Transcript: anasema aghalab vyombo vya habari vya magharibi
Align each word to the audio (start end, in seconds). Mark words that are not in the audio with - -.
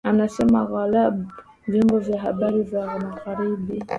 anasema 0.03 0.61
aghalab 0.61 1.31
vyombo 1.67 1.99
vya 1.99 2.21
habari 2.21 2.61
vya 2.63 2.99
magharibi 2.99 3.83